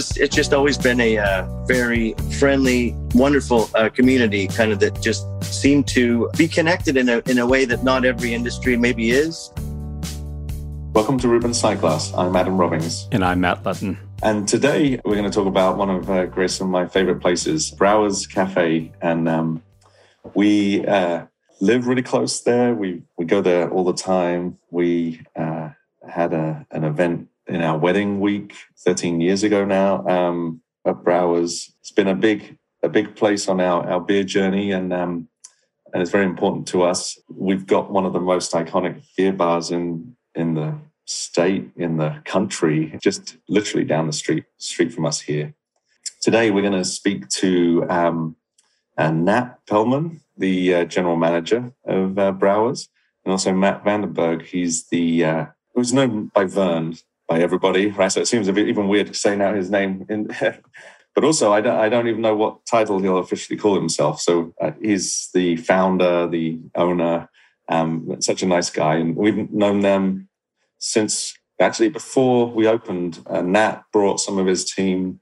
[0.00, 4.98] was it's just always been a uh, very friendly, wonderful uh, community, kind of that
[5.02, 9.10] just seemed to be connected in a in a way that not every industry maybe
[9.10, 9.52] is.
[10.94, 12.16] Welcome to Ruben Cyclass.
[12.16, 13.08] I'm Adam Robbins.
[13.12, 13.98] And I'm Matt Lutton.
[14.22, 17.70] And today we're going to talk about one of uh, Grace and my favorite places,
[17.70, 18.90] Brouwer's Cafe.
[19.02, 19.62] And um,
[20.34, 21.26] we uh,
[21.60, 22.74] live really close there.
[22.74, 24.58] We, we go there all the time.
[24.70, 25.70] We uh,
[26.08, 31.74] had a, an event in our wedding week 13 years ago now um, at Brouwer's.
[31.80, 35.28] It's been a big a big place on our, our beer journey and um,
[35.92, 37.18] and it's very important to us.
[37.28, 42.22] We've got one of the most iconic beer bars in in the state, in the
[42.24, 45.52] country, just literally down the street street from us here.
[46.20, 48.36] Today we're going to speak to um,
[48.96, 52.88] uh, Nat Pellman, the uh, general manager of uh, Brouwer's,
[53.24, 54.42] and also Matt Vandenberg.
[54.42, 56.94] He's the uh, who's known by Vern
[57.30, 58.10] by everybody, right?
[58.10, 60.04] So it seems a bit even weird saying out his name.
[60.08, 60.24] In,
[61.14, 64.20] but also, I don't, I don't even know what title he'll officially call himself.
[64.20, 67.30] So uh, he's the founder, the owner,
[67.68, 68.96] um, such a nice guy.
[68.96, 70.28] And we've known them
[70.78, 73.20] since actually before we opened.
[73.26, 75.20] Uh, Nat brought some of his team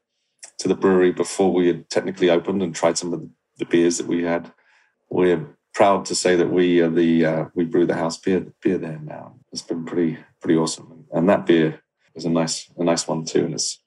[0.60, 3.30] to the brewery before we had technically opened and tried some of the,
[3.66, 4.52] beers that we had.
[5.10, 8.78] We're proud to say that we are the uh, we brew the house beer beer
[8.78, 9.34] there now.
[9.50, 11.82] It's been pretty pretty awesome, and that beer
[12.18, 13.78] was a nice a nice one too, and it's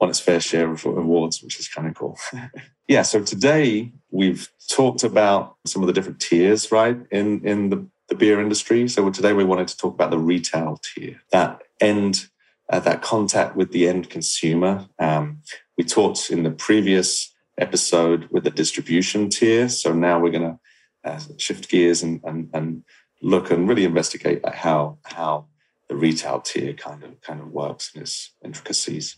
[0.00, 2.18] won its fair share of awards, which is kind of cool.
[2.88, 3.02] yeah.
[3.02, 8.16] So today we've talked about some of the different tiers, right, in in the, the
[8.16, 8.88] beer industry.
[8.88, 12.26] So today we wanted to talk about the retail tier, that end,
[12.68, 14.86] uh, that contact with the end consumer.
[14.98, 15.42] Um,
[15.78, 19.68] we talked in the previous episode with the distribution tier.
[19.68, 20.58] So now we're going to
[21.04, 22.82] uh, shift gears and, and and
[23.22, 25.46] look and really investigate how how
[25.88, 29.16] the retail tier kind of kind of works and its intricacies.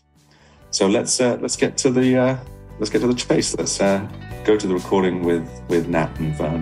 [0.71, 2.37] So let's uh, let's get to the uh,
[2.77, 3.55] let's get to the chase.
[3.57, 4.07] Let's uh,
[4.45, 6.61] go to the recording with with Nat and Vern.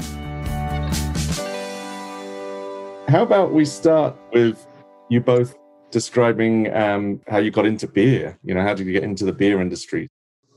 [3.08, 4.66] How about we start with
[5.10, 5.56] you both
[5.92, 8.38] describing um, how you got into beer?
[8.44, 10.10] You know, how did you get into the beer industry?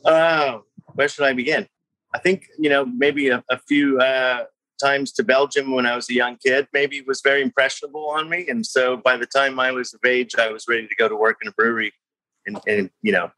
[0.05, 1.67] Oh, where should I begin?
[2.15, 4.45] I think you know maybe a, a few uh,
[4.81, 8.47] times to Belgium when I was a young kid maybe was very impressionable on me.
[8.49, 11.17] And so by the time I was of age, I was ready to go to
[11.17, 11.93] work in a brewery
[12.47, 13.31] and, and you know,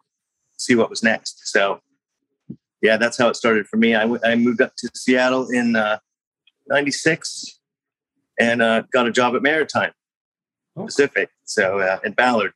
[0.57, 1.49] see what was next.
[1.49, 1.81] So
[2.81, 3.95] yeah, that's how it started for me.
[3.95, 5.99] I, w- I moved up to Seattle in uh,
[6.69, 7.61] 96
[8.39, 9.93] and uh, got a job at Maritime
[10.77, 10.87] oh.
[10.87, 11.31] Pacific.
[11.45, 12.53] So uh, in Ballard.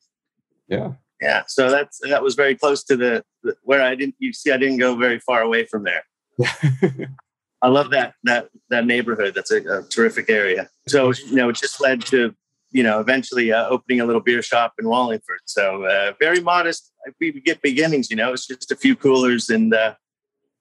[0.69, 0.93] Yeah.
[1.21, 1.45] Yeah.
[1.47, 4.57] So that's, that was very close to the, the where I didn't, you see, I
[4.57, 6.05] didn't go very far away from there.
[7.63, 9.35] I love that that that neighborhood.
[9.35, 10.69] That's a, a, terrific area.
[10.89, 12.35] So you know, it just led to
[12.71, 15.41] you know eventually uh, opening a little beer shop in Wallingford.
[15.47, 16.93] So uh, very modest.
[17.21, 18.11] We get beginnings.
[18.11, 19.95] You know, it's just a few coolers, and uh,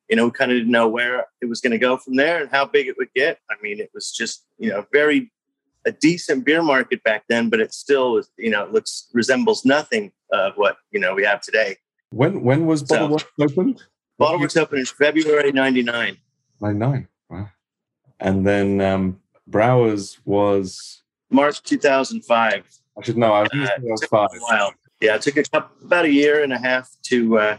[0.10, 2.42] you know, we kind of didn't know where it was going to go from there
[2.42, 3.40] and how big it would get.
[3.50, 5.32] I mean, it was just you know very
[5.86, 9.66] a decent beer market back then, but it still was you know it looks resembles
[9.66, 11.78] nothing of what you know we have today.
[12.12, 13.84] When when was Bottle so, opened?
[14.18, 16.18] Bottle Works opened in February '99.
[16.62, 17.08] Nine nine.
[17.30, 17.50] Wow.
[18.20, 22.66] And then um, Brouwer's was March 2005.
[22.98, 23.34] I should know.
[23.34, 24.30] I was, uh, was five.
[24.34, 24.74] A while.
[25.02, 27.58] Yeah, it took a couple, about a year and a half to uh,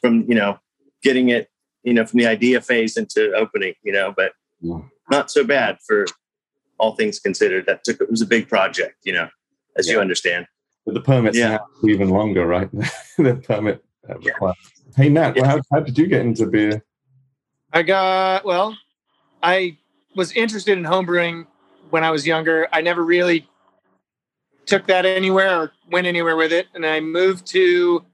[0.00, 0.58] from you know
[1.02, 1.50] getting it
[1.82, 3.74] you know from the idea phase into opening.
[3.82, 4.80] You know, but yeah.
[5.10, 6.06] not so bad for
[6.78, 7.66] all things considered.
[7.66, 8.96] That took it was a big project.
[9.04, 9.28] You know,
[9.76, 9.94] as yeah.
[9.94, 10.46] you understand.
[10.84, 11.58] But the permits yeah.
[11.84, 12.70] even longer, right?
[13.18, 14.52] the permit uh, yeah.
[14.96, 16.82] Hey Nat, well, how, how did you get into beer?
[17.72, 18.76] I got well.
[19.42, 19.76] I
[20.14, 21.46] was interested in homebrewing
[21.90, 22.66] when I was younger.
[22.72, 23.48] I never really
[24.66, 26.66] took that anywhere or went anywhere with it.
[26.74, 28.04] And I moved to.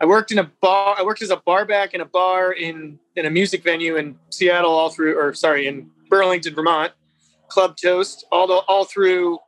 [0.00, 0.96] I worked in a bar.
[0.98, 4.70] I worked as a barback in a bar in in a music venue in Seattle,
[4.70, 6.92] all through, or sorry, in Burlington, Vermont.
[7.50, 9.38] Club Toast, all the, all through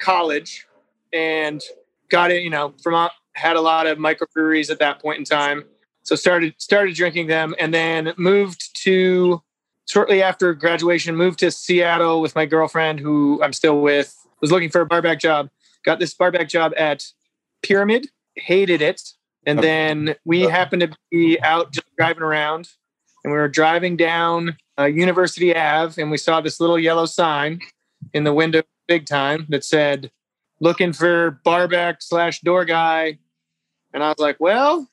[0.00, 0.66] college,
[1.12, 1.62] and
[2.10, 2.42] got it.
[2.42, 5.64] You know, Vermont had a lot of microbreweries at that point in time
[6.04, 9.42] so started started drinking them and then moved to
[9.86, 14.70] shortly after graduation moved to seattle with my girlfriend who i'm still with was looking
[14.70, 15.50] for a barback job
[15.84, 17.04] got this barback job at
[17.62, 19.02] pyramid hated it.
[19.46, 22.68] And then we happened to be out just driving around
[23.22, 27.60] and we were driving down uh, university ave and we saw this little yellow sign
[28.14, 30.10] in the window big time that said
[30.60, 33.18] looking for barback slash door guy.
[33.92, 34.88] And i was like well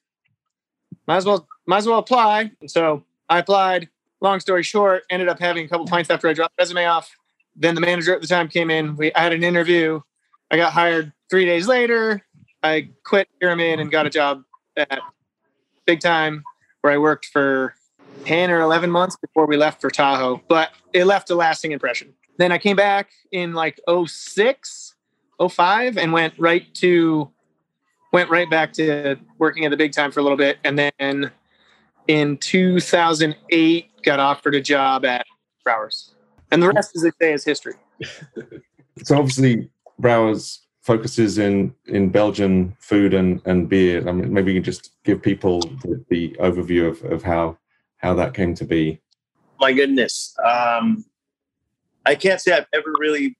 [1.08, 2.52] might as well might as well apply.
[2.62, 3.90] And so I applied.
[4.24, 7.16] Long story short, ended up having a couple pints after I dropped the resume off.
[7.56, 8.96] Then the manager at the time came in.
[8.96, 10.02] We had an interview.
[10.52, 12.24] I got hired three days later.
[12.62, 14.44] I quit Pyramid and got a job
[14.78, 15.00] at
[15.86, 16.44] Big Time,
[16.82, 17.74] where I worked for
[18.26, 22.14] 10 or 11 months before we left for Tahoe, but it left a lasting impression.
[22.38, 24.96] Then I came back in like 06,
[25.50, 27.32] 05 and went right to
[28.12, 31.32] went right back to working at the big time for a little bit and then
[32.08, 35.26] in 2008 got offered a job at
[35.64, 36.14] Brouwer's.
[36.52, 37.76] And the rest as they say is history.
[39.04, 39.70] so obviously
[40.00, 44.08] Brouwer's focuses in in Belgian food and and beer.
[44.08, 47.58] I mean, maybe you can just give people the, the overview of, of how
[47.98, 49.00] how that came to be.
[49.60, 51.06] My goodness, um,
[52.06, 53.38] I can't say I've ever really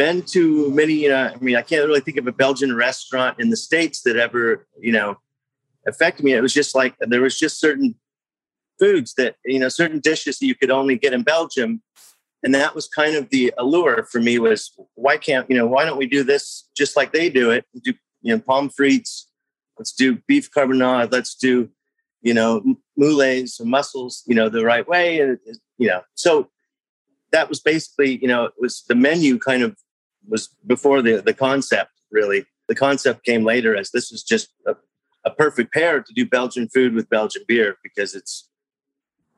[0.00, 0.94] been to many.
[0.94, 4.00] you know, I mean, I can't really think of a Belgian restaurant in the states
[4.02, 5.18] that ever you know
[5.86, 6.32] affected me.
[6.32, 7.94] It was just like there was just certain
[8.78, 11.82] foods that you know certain dishes that you could only get in Belgium
[12.42, 15.84] and that was kind of the allure for me was why can't you know why
[15.84, 17.92] don't we do this just like they do it do
[18.22, 19.24] you know pomme frites
[19.78, 21.68] let's do beef carbonnade let's do
[22.22, 22.62] you know
[22.96, 25.38] moulets and mussels you know the right way and
[25.78, 26.48] you know so
[27.32, 29.76] that was basically you know it was the menu kind of
[30.28, 34.74] was before the the concept really the concept came later as this is just a,
[35.24, 38.48] a perfect pair to do belgian food with belgian beer because it's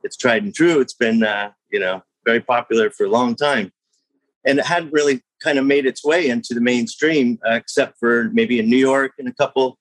[0.03, 3.71] it's tried and true it's been uh, you know very popular for a long time.
[4.45, 8.29] And it hadn't really kind of made its way into the mainstream, uh, except for
[8.33, 9.77] maybe in New York and a couple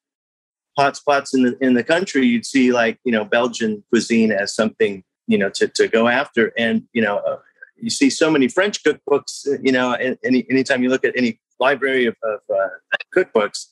[0.77, 2.27] hot spots in the in the country.
[2.27, 6.53] You'd see like you know Belgian cuisine as something you know to to go after,
[6.57, 7.39] and you know uh,
[7.83, 9.47] you see so many French cookbooks.
[9.47, 9.93] Uh, you know,
[10.25, 12.69] any anytime you look at any library of, of uh,
[13.15, 13.67] cookbooks,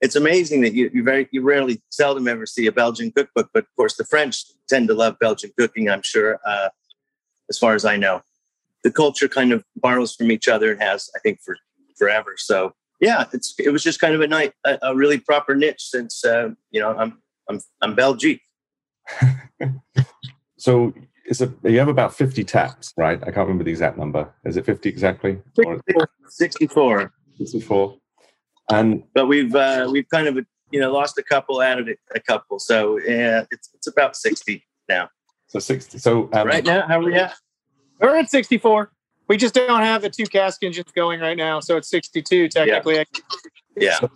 [0.00, 3.50] it's amazing that you, you very you rarely seldom ever see a Belgian cookbook.
[3.54, 5.88] But of course, the French tend to love Belgian cooking.
[5.88, 6.40] I'm sure.
[6.44, 6.70] Uh,
[7.50, 8.22] as far as I know.
[8.82, 11.56] The culture kind of borrows from each other and has, I think, for
[11.98, 12.36] forever.
[12.38, 15.82] So yeah, it's it was just kind of a night, a, a really proper niche
[15.82, 17.20] since uh, you know I'm
[17.50, 18.40] I'm I'm Belgique.
[20.56, 20.94] so
[21.30, 23.18] is it you have about 50 taps, right?
[23.22, 24.28] I can't remember the exact number.
[24.44, 25.40] Is it 50 exactly?
[25.54, 26.10] 64.
[26.28, 27.12] 64.
[27.38, 27.96] 64.
[28.70, 32.58] And but we've uh, we've kind of you know lost a couple, added a couple.
[32.58, 35.08] So yeah, it's it's about 60 now.
[35.46, 35.98] So 60.
[35.98, 37.34] So um, right now, how are we at?
[38.00, 38.90] We're at 64.
[39.28, 42.96] We just don't have the two cask engines going right now, so it's 62 technically.
[42.96, 43.04] Yeah.
[43.76, 43.98] yeah.
[44.00, 44.10] So,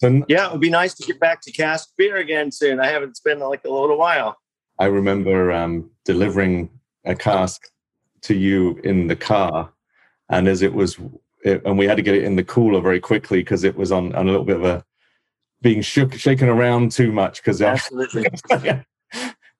[0.00, 2.80] so, yeah, it would be nice to get back to cask beer again soon.
[2.80, 4.36] I haven't spent like a little while.
[4.78, 6.70] I remember um, delivering
[7.04, 7.62] a cask
[8.22, 9.72] to you in the car,
[10.28, 10.98] and as it was,
[11.44, 13.92] it, and we had to get it in the cooler very quickly because it was
[13.92, 14.84] on, on a little bit of a
[15.62, 18.26] being shook, shaken around too much because absolutely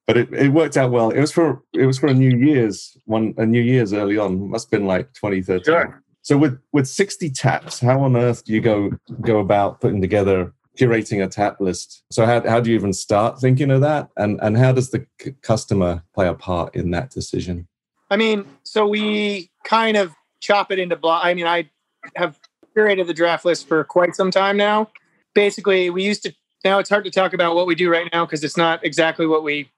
[0.06, 1.10] but it, it worked out well.
[1.10, 4.34] It was for it was for a New Year's one a New Year's early on.
[4.34, 5.64] It must have been like 2013.
[5.64, 6.02] Sure.
[6.22, 8.90] So with with 60 taps, how on earth do you go
[9.20, 12.02] go about putting together curating a tap list?
[12.10, 14.10] So how how do you even start thinking of that?
[14.16, 17.68] And and how does the c- customer play a part in that decision?
[18.10, 21.24] I mean, so we kind of chop it into block.
[21.24, 21.70] I mean, I
[22.14, 22.38] have
[22.76, 24.90] curated the draft list for quite some time now.
[25.34, 26.34] Basically, we used to
[26.64, 29.26] now it's hard to talk about what we do right now because it's not exactly
[29.26, 29.70] what we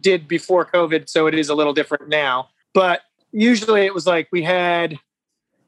[0.00, 2.48] did before COVID, so it is a little different now.
[2.72, 3.02] But
[3.32, 4.98] usually it was like we had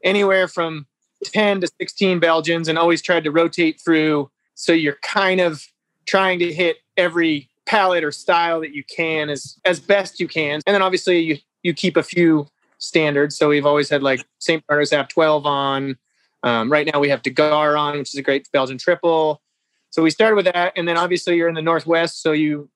[0.02, 0.87] anywhere from
[1.25, 4.31] 10 to 16 Belgians and always tried to rotate through.
[4.62, 5.66] So you're kind of
[6.07, 10.61] trying to hit every palette or style that you can as as best you can.
[10.64, 12.47] And then obviously you you keep a few
[12.78, 13.37] standards.
[13.37, 14.64] So we've always had like St.
[14.69, 15.97] Bernardus Abt 12 on.
[16.45, 19.42] Um, right now we have De Garre on, which is a great Belgian triple.
[19.90, 22.71] So we started with that, and then obviously you're in the Northwest, so you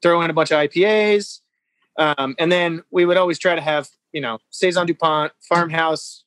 [0.00, 1.40] throw in a bunch of IPAs.
[1.98, 6.24] Um, and then we would always try to have, you know, Saison DuPont, Farmhouse.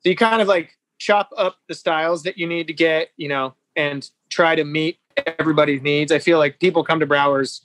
[0.00, 3.28] So you kind of like chop up the styles that you need to get, you
[3.28, 4.98] know, and try to meet
[5.38, 6.10] everybody's needs.
[6.10, 7.62] I feel like people come to Brouwer's.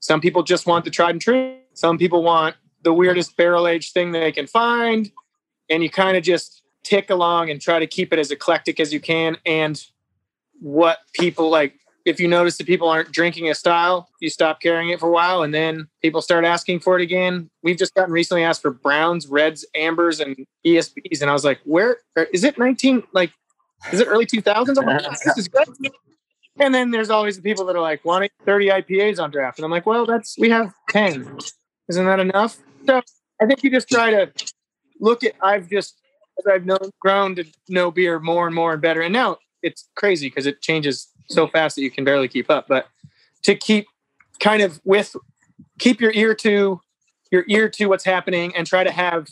[0.00, 1.58] Some people just want the tried and true.
[1.74, 5.10] Some people want the weirdest barrel aged thing they can find.
[5.68, 8.92] And you kind of just tick along and try to keep it as eclectic as
[8.92, 9.36] you can.
[9.44, 9.82] And
[10.60, 11.74] what people like
[12.06, 15.12] if you notice that people aren't drinking a style, you stop carrying it for a
[15.12, 17.50] while, and then people start asking for it again.
[17.64, 21.58] We've just gotten recently asked for browns, reds, ambers, and ESBs, and I was like,
[21.64, 21.98] "Where
[22.32, 22.58] is it?
[22.58, 23.32] Nineteen like,
[23.92, 24.78] is it early two thousands?
[24.78, 25.68] Like, this is good."
[26.58, 29.64] And then there's always the people that are like wanting 30 IPAs on draft, and
[29.64, 31.38] I'm like, "Well, that's we have 10.
[31.88, 33.02] Isn't that enough?" So
[33.40, 34.32] I think you just try to
[35.00, 35.34] look at.
[35.42, 36.00] I've just
[36.38, 39.88] as I've known, grown to know beer more and more and better, and now it's
[39.96, 42.66] crazy because it changes so fast that you can barely keep up.
[42.68, 42.86] But
[43.42, 43.86] to keep
[44.40, 45.16] kind of with
[45.78, 46.80] keep your ear to
[47.30, 49.26] your ear to what's happening and try to have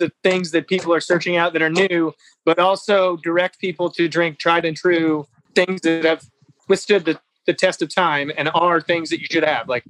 [0.00, 2.12] the things that people are searching out that are new,
[2.44, 6.24] but also direct people to drink tried and true things that have
[6.68, 9.68] withstood the the test of time and are things that you should have.
[9.68, 9.84] Like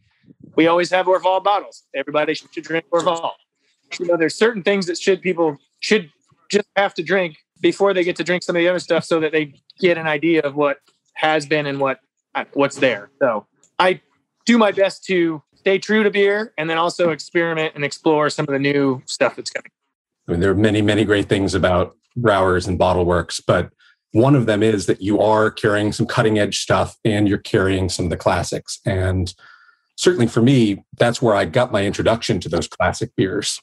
[0.57, 1.85] we always have Orval bottles.
[1.95, 3.33] Everybody should drink Orval.
[3.99, 6.11] You know, there's certain things that should people should
[6.51, 9.21] just have to drink before they get to drink some of the other stuff, so
[9.21, 10.79] that they get an idea of what
[11.15, 12.01] has been and what
[12.55, 13.11] what's there.
[13.19, 13.47] So
[13.79, 14.01] I
[14.47, 18.45] do my best to stay true to beer and then also experiment and explore some
[18.49, 19.71] of the new stuff that's coming.
[20.31, 23.71] Mean, there are many, many great things about Brouwer's and Bottle Works, but
[24.13, 27.89] one of them is that you are carrying some cutting edge stuff and you're carrying
[27.89, 28.81] some of the classics.
[28.85, 29.33] And
[29.97, 33.61] certainly for me, that's where I got my introduction to those classic beers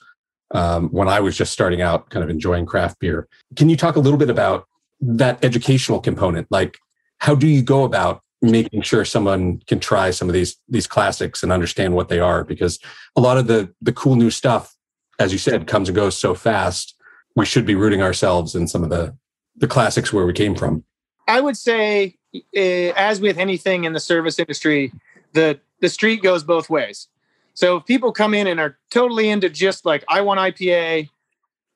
[0.52, 3.28] um, when I was just starting out, kind of enjoying craft beer.
[3.56, 4.66] Can you talk a little bit about
[5.02, 6.48] that educational component?
[6.50, 6.78] Like,
[7.20, 11.44] how do you go about making sure someone can try some of these these classics
[11.44, 12.44] and understand what they are?
[12.44, 12.80] Because
[13.16, 14.76] a lot of the the cool new stuff,
[15.20, 16.96] as you said, comes and goes so fast.
[17.36, 19.16] We should be rooting ourselves in some of the
[19.58, 20.84] the classics where we came from?
[21.28, 24.94] I would say, uh, as with anything in the service industry,
[25.34, 27.08] the the street goes both ways.
[27.54, 31.10] So if people come in and are totally into just like I want IPA,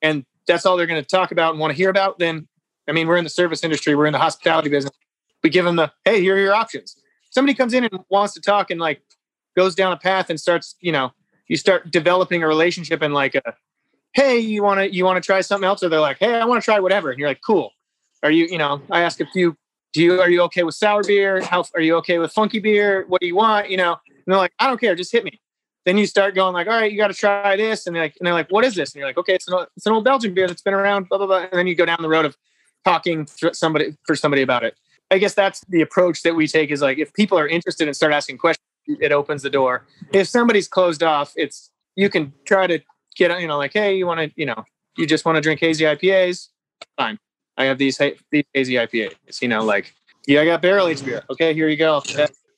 [0.01, 2.47] and that's all they're going to talk about and want to hear about, then
[2.87, 4.93] I mean we're in the service industry, we're in the hospitality business.
[5.43, 6.95] We give them the hey, here are your options.
[7.31, 9.01] Somebody comes in and wants to talk and like
[9.55, 11.11] goes down a path and starts, you know,
[11.51, 13.41] you start developing a relationship and like a
[14.13, 15.83] hey, you want to you want to try something else?
[15.83, 17.11] Or they're like, hey, I want to try whatever.
[17.11, 17.73] And you're like, cool.
[18.23, 19.57] Are you, you know, I ask a few,
[19.91, 21.41] do you are you okay with sour beer?
[21.43, 23.03] How are you okay with funky beer?
[23.09, 23.69] What do you want?
[23.69, 25.41] You know, and they're like, I don't care, just hit me.
[25.85, 28.15] Then you start going like, all right, you got to try this, and they're like,
[28.21, 28.93] and they're like, what is this?
[28.93, 31.17] And you're like, okay, it's an it's an old Belgian beer that's been around, blah
[31.17, 31.39] blah blah.
[31.51, 32.37] And then you go down the road of
[32.85, 34.75] talking somebody for somebody about it.
[35.09, 37.97] I guess that's the approach that we take is like if people are interested and
[37.97, 39.85] start asking questions, it opens the door.
[40.11, 42.79] If somebody's closed off, it's you can try to
[43.15, 44.63] get you know like hey you want to you know
[44.97, 46.47] you just want to drink hazy IPAs
[46.97, 47.17] fine.
[47.57, 47.97] I have these
[48.31, 49.93] these hazy IPAs you know like
[50.27, 51.23] yeah I got barrel aged beer.
[51.29, 52.01] Okay here you go.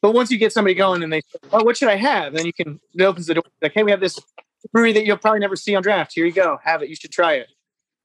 [0.02, 1.22] But once you get somebody going and they
[1.52, 2.34] oh what should I have?
[2.34, 4.20] Then you can it opens the door like hey we have this
[4.72, 6.14] brewery that you'll probably never see on draft.
[6.14, 6.60] Here you go.
[6.64, 6.90] Have it.
[6.90, 7.48] You should try it.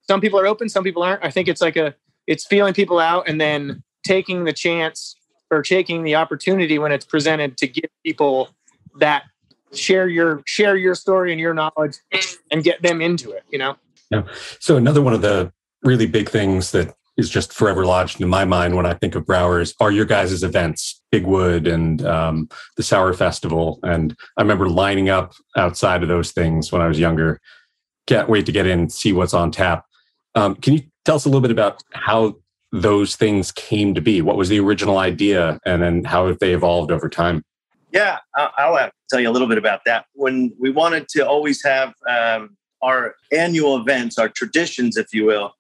[0.03, 1.25] Some people are open some people aren't.
[1.25, 1.95] I think it's like a
[2.27, 5.17] it's feeling people out and then taking the chance
[5.51, 8.51] or taking the opportunity when it's presented to give people
[8.99, 9.25] that
[9.73, 11.97] share your share your story and your knowledge
[12.51, 13.77] and get them into it you know?
[14.11, 14.23] Yeah.
[14.61, 15.53] So another one of the
[15.83, 19.27] really big things that is just forever lodged in my mind when i think of
[19.27, 23.81] brouwer's are your guys' events big wood and um, the sour festival.
[23.83, 27.41] And i remember lining up outside of those things when i was younger.
[28.07, 29.85] Can't wait to get in and see what's on tap.
[30.35, 32.37] Um, can you tell us a little bit about how
[32.71, 36.53] those things came to be what was the original idea and then how have they
[36.53, 37.43] evolved over time
[37.93, 40.07] yeah, I'll tell you a little bit about that.
[40.15, 45.53] When we wanted to always have um, our annual events, our traditions, if you will,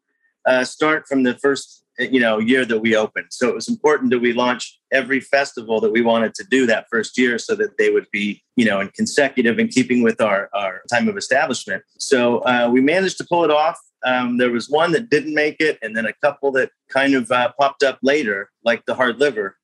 [0.46, 3.28] uh, start from the first you know year that we opened.
[3.30, 6.86] So it was important that we launch every festival that we wanted to do that
[6.90, 10.50] first year, so that they would be you know in consecutive in keeping with our
[10.54, 11.82] our time of establishment.
[11.98, 13.78] So uh, we managed to pull it off.
[14.05, 17.31] Um, there was one that didn't make it, and then a couple that kind of
[17.31, 19.57] uh, popped up later, like the hard liver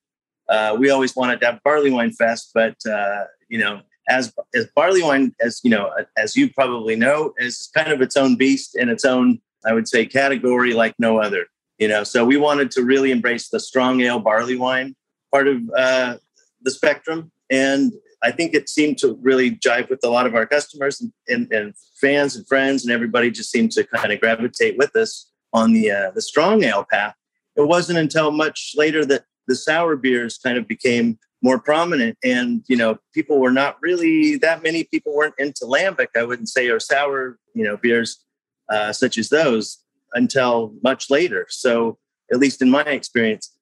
[0.49, 4.67] uh, we always wanted to have barley wine fest, but uh, you know, as as
[4.75, 8.77] barley wine, as you know, as you probably know, is kind of its own beast
[8.77, 11.47] in its own, I would say, category like no other.
[11.79, 14.95] You know, so we wanted to really embrace the strong ale barley wine
[15.33, 16.17] part of uh,
[16.63, 17.93] the spectrum, and
[18.25, 21.53] I think it seemed to really jive with a lot of our customers and, and,
[21.53, 25.75] and fans and friends, and everybody just seemed to kind of gravitate with us on
[25.75, 27.15] the uh, the strong ale path.
[27.57, 32.65] It wasn't until much later that the sour beers kind of became more prominent and
[32.69, 36.69] you know people were not really that many people weren't into lambic i wouldn't say
[36.69, 38.25] or sour you know beers
[38.73, 41.99] uh, such as those until much later so
[42.33, 43.55] at least in my experience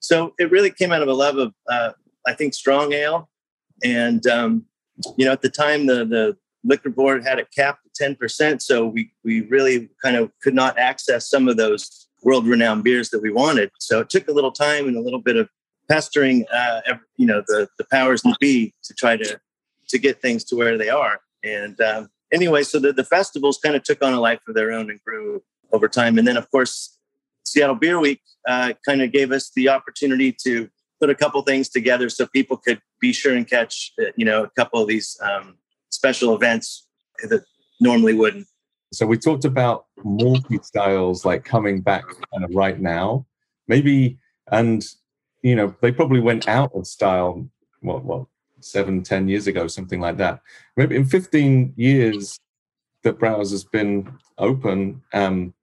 [0.00, 1.92] so it really came out of a love of uh,
[2.26, 3.30] i think strong ale
[3.84, 4.64] and um,
[5.16, 8.86] you know at the time the the liquor board had it capped at 10% so
[8.86, 13.22] we we really kind of could not access some of those world renowned beers that
[13.22, 13.70] we wanted.
[13.78, 15.48] So it took a little time and a little bit of
[15.88, 16.80] pestering, uh,
[17.16, 19.40] you know, the, the powers that be to try to,
[19.88, 21.20] to get things to where they are.
[21.42, 24.72] And um, anyway, so the, the festivals kind of took on a life of their
[24.72, 26.18] own and grew over time.
[26.18, 26.96] And then, of course,
[27.44, 30.68] Seattle Beer Week uh, kind of gave us the opportunity to
[31.00, 34.44] put a couple things together so people could be sure and catch, uh, you know,
[34.44, 35.56] a couple of these um,
[35.90, 36.86] special events
[37.28, 37.42] that
[37.80, 38.46] normally wouldn't.
[38.92, 43.26] So we talked about multi styles like coming back kind of right now,
[43.68, 44.18] maybe,
[44.50, 44.84] and
[45.42, 47.48] you know they probably went out of style.
[47.82, 48.26] What what
[48.60, 50.40] seven ten years ago, something like that.
[50.76, 52.38] Maybe in fifteen years
[53.04, 55.54] that Brouwer's been open, um,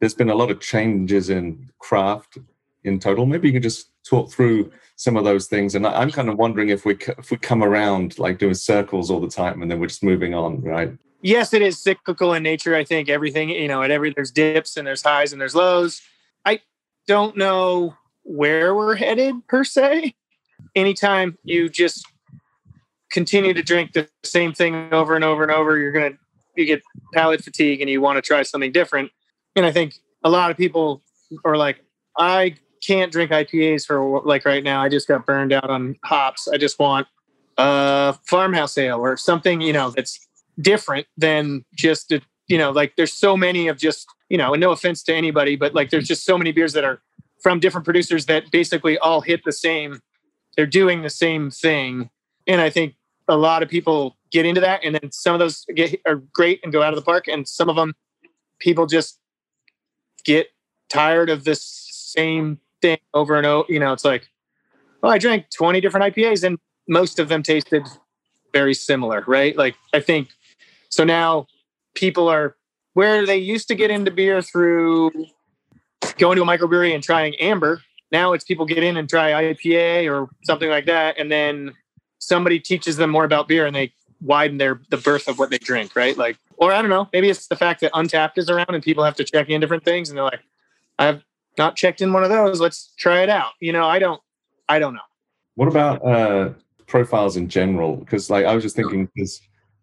[0.00, 2.38] there's been a lot of changes in craft.
[2.86, 3.26] In total.
[3.26, 5.74] Maybe you can just talk through some of those things.
[5.74, 9.20] And I'm kind of wondering if we if we come around like doing circles all
[9.20, 10.92] the time and then we're just moving on, right?
[11.22, 12.74] Yes, it is cyclical in nature.
[12.74, 16.00] I think everything, you know, at every there's dips and there's highs and there's lows.
[16.44, 16.60] I
[17.06, 20.14] don't know where we're headed per se.
[20.74, 22.06] Anytime you just
[23.10, 26.16] continue to drink the same thing over and over and over, you're gonna
[26.56, 29.10] you get palate fatigue and you want to try something different.
[29.54, 31.02] And I think a lot of people
[31.44, 31.80] are like,
[32.18, 34.82] I can't drink IPAs for like right now.
[34.82, 36.48] I just got burned out on hops.
[36.48, 37.06] I just want
[37.58, 40.26] a farmhouse ale or something, you know, that's
[40.60, 44.60] different than just a, you know, like there's so many of just, you know, and
[44.60, 47.00] no offense to anybody, but like there's just so many beers that are
[47.42, 50.00] from different producers that basically all hit the same.
[50.56, 52.10] They're doing the same thing.
[52.46, 52.94] And I think
[53.28, 56.60] a lot of people get into that and then some of those get are great
[56.62, 57.94] and go out of the park and some of them
[58.58, 59.18] people just
[60.24, 60.48] get
[60.88, 63.70] tired of this same thing over and over.
[63.72, 64.28] You know, it's like,
[65.02, 67.86] oh, I drank 20 different IPAs and most of them tasted
[68.52, 69.56] very similar, right?
[69.56, 70.28] Like, I think
[70.88, 71.46] so now
[71.94, 72.56] people are
[72.94, 75.10] where they used to get into beer through
[76.18, 77.82] going to a microbrewery and trying amber.
[78.12, 81.18] Now it's people get in and try IPA or something like that.
[81.18, 81.74] And then
[82.18, 85.58] somebody teaches them more about beer and they widen their the birth of what they
[85.58, 86.16] drink, right?
[86.16, 89.04] Like, or I don't know, maybe it's the fact that Untappd is around and people
[89.04, 90.40] have to check in different things and they're like,
[90.98, 91.22] I've
[91.58, 92.60] not checked in one of those.
[92.60, 93.52] Let's try it out.
[93.60, 94.20] You know, I don't,
[94.68, 95.00] I don't know.
[95.54, 96.50] What about uh,
[96.86, 97.96] profiles in general?
[97.96, 99.40] Because like I was just thinking, because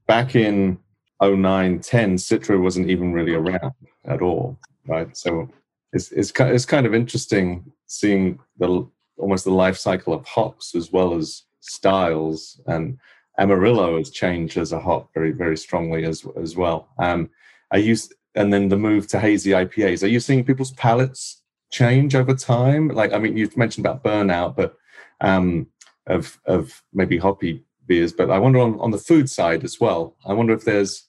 [0.07, 0.77] back in
[1.21, 3.73] 09, 10, Citra wasn't even really around
[4.05, 5.15] at all, right?
[5.15, 5.49] So
[5.93, 8.87] it's it's it's kind of interesting seeing the
[9.17, 12.97] almost the life cycle of hops as well as styles and
[13.37, 16.89] Amarillo has changed as a hop very very strongly as as well.
[16.99, 17.29] Um,
[17.71, 17.95] are you
[18.35, 20.03] and then the move to hazy IPAs?
[20.03, 21.42] Are you seeing people's palates
[21.73, 22.87] change over time?
[22.89, 24.77] Like, I mean, you've mentioned about burnout, but
[25.19, 25.67] um,
[26.07, 28.13] of of maybe hoppy beers.
[28.13, 30.15] But I wonder on, on the food side as well.
[30.25, 31.07] I wonder if there's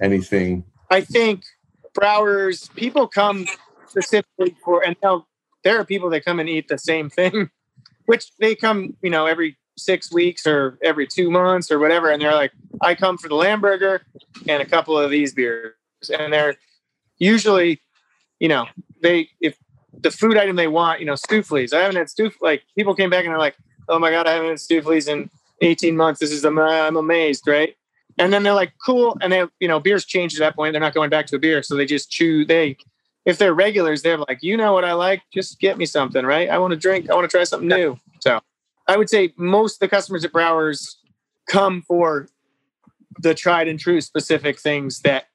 [0.00, 0.64] anything.
[0.90, 1.44] I think
[1.94, 3.46] brouwer's people come
[3.86, 4.96] specifically for, and
[5.64, 7.50] there are people that come and eat the same thing,
[8.06, 12.20] which they come, you know, every six weeks or every two months or whatever, and
[12.20, 14.00] they're like, I come for the Lamberger
[14.46, 15.72] and a couple of these beers,
[16.18, 16.56] and they're
[17.18, 17.80] usually,
[18.38, 18.66] you know,
[19.00, 19.56] they if
[20.00, 21.72] the food item they want, you know, Stoofvlees.
[21.72, 23.56] I haven't had Stuf like people came back and they're like,
[23.88, 26.20] oh my god, I haven't had Stoofvlees in 18 months.
[26.20, 27.76] This is I'm amazed, right?
[28.18, 30.72] And then they're like, cool, and they you know beers change at that point.
[30.72, 32.44] They're not going back to a beer, so they just chew.
[32.44, 32.76] They
[33.24, 36.50] if they're regulars, they're like, you know what I like, just get me something, right?
[36.50, 37.98] I want to drink, I want to try something new.
[38.20, 38.40] So
[38.88, 40.98] I would say most of the customers at Brouwer's
[41.48, 42.28] come for
[43.18, 45.26] the tried and true specific things that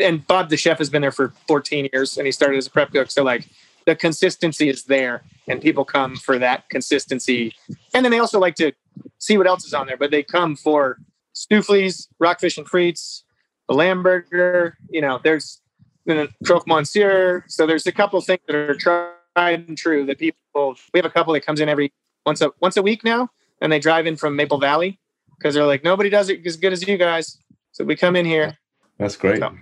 [0.00, 2.70] and Bob the chef has been there for 14 years and he started as a
[2.70, 3.10] prep cook.
[3.10, 3.48] So like
[3.86, 7.54] the consistency is there and people come for that consistency.
[7.94, 8.72] And then they also like to
[9.18, 10.98] see what else is on there, but they come for
[11.34, 13.22] Stoofvlees, Rockfish and Frites,
[13.68, 15.60] the Lamberger, you know, there's
[16.06, 17.44] the Croque Monsieur.
[17.48, 21.10] So there's a couple things that are tried and true that people, we have a
[21.10, 21.92] couple that comes in every
[22.26, 24.98] once a, once a week now and they drive in from Maple Valley
[25.38, 27.38] because they're like, nobody does it as good as you guys.
[27.72, 28.58] So we come in here.
[28.98, 29.38] That's great.
[29.38, 29.56] So,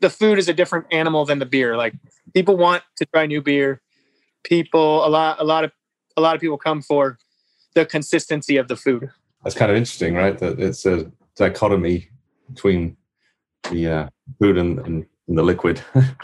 [0.00, 1.76] the food is a different animal than the beer.
[1.76, 1.94] Like
[2.34, 3.80] people want to try new beer.
[4.44, 5.72] People, a lot, a lot of,
[6.16, 7.18] a lot of people come for
[7.74, 9.10] the consistency of the food.
[9.42, 10.36] That's kind of interesting, right?
[10.38, 12.08] That it's a dichotomy
[12.48, 12.96] between
[13.70, 15.82] the uh, food and, and, the liquid.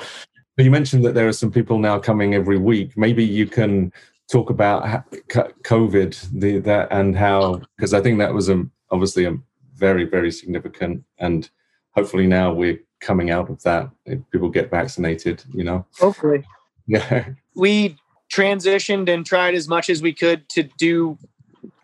[0.59, 2.97] you mentioned that there are some people now coming every week.
[2.97, 3.93] Maybe you can
[4.31, 9.37] talk about COVID, the, that, and how because I think that was a, obviously a
[9.75, 11.51] very, very significant, and
[11.91, 15.85] hopefully now we're coming out of that if people get vaccinated you know?
[15.99, 16.45] Hopefully.
[16.87, 17.97] Yeah we
[18.33, 21.19] transitioned and tried as much as we could to do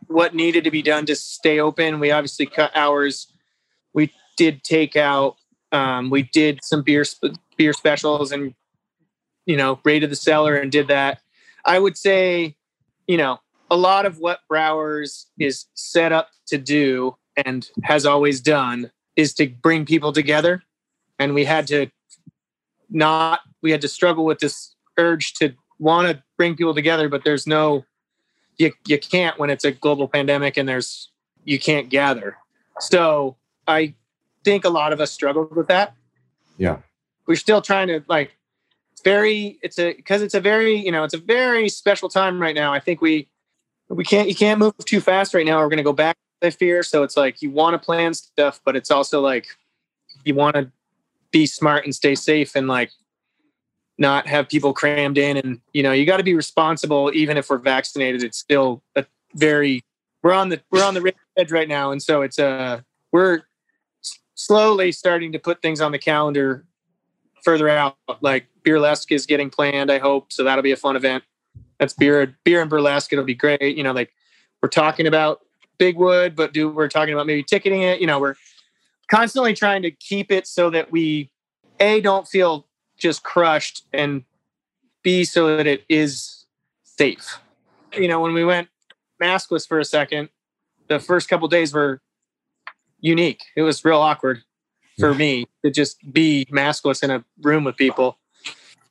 [0.06, 2.00] what needed to be done to stay open.
[2.00, 3.30] We obviously cut hours.
[3.92, 5.36] We did take out
[5.70, 7.04] um, we did some beer
[7.56, 8.54] beer specials and
[9.44, 11.20] you know raided the cellar and did that.
[11.64, 12.56] I would say
[13.06, 13.38] you know
[13.70, 19.34] a lot of what brouwer's is set up to do and has always done is
[19.34, 20.62] to bring people together
[21.18, 21.88] and we had to
[22.90, 27.24] not we had to struggle with this urge to want to bring people together but
[27.24, 27.84] there's no
[28.58, 31.10] you you can't when it's a global pandemic and there's
[31.44, 32.36] you can't gather.
[32.80, 33.94] So i
[34.44, 35.94] think a lot of us struggled with that.
[36.58, 36.78] Yeah.
[37.26, 38.36] We're still trying to like
[38.92, 42.40] it's very it's a because it's a very you know it's a very special time
[42.40, 42.72] right now.
[42.72, 43.28] I think we
[43.88, 46.50] we can't you can't move too fast right now we're going to go back i
[46.50, 46.82] fear.
[46.82, 49.46] So it's like you want to plan stuff but it's also like
[50.24, 50.70] you want to
[51.30, 52.90] be smart and stay safe and like
[53.98, 55.36] not have people crammed in.
[55.36, 59.04] And you know you got to be responsible even if we're vaccinated it's still a
[59.34, 59.82] very
[60.22, 61.90] we're on the we're on the edge right now.
[61.92, 62.80] And so it's uh
[63.12, 63.42] we're
[64.34, 66.64] slowly starting to put things on the calendar
[67.42, 67.96] further out.
[68.20, 71.24] Like burlesque is getting planned i hope so that'll be a fun event.
[71.78, 73.76] That's beer beer and burlesque it'll be great.
[73.76, 74.12] You know like
[74.62, 75.40] we're talking about
[75.78, 78.00] bigwood but do we're talking about maybe ticketing it.
[78.00, 78.34] You know we're
[79.10, 81.30] constantly trying to keep it so that we
[81.80, 82.66] a don't feel
[82.98, 84.24] just crushed and
[85.02, 86.46] b so that it is
[86.82, 87.38] safe.
[87.94, 88.68] You know when we went
[89.22, 90.28] maskless for a second
[90.88, 92.00] the first couple days were
[93.00, 93.42] unique.
[93.56, 94.42] It was real awkward
[94.98, 98.18] for me to just be maskless in a room with people.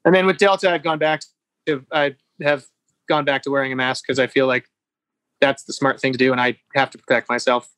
[0.06, 1.21] And then with delta i've gone back
[1.65, 2.65] to i have
[3.10, 4.65] gone back to wearing a mask because i feel like
[5.41, 7.69] that's the smart thing to do and i have to protect myself.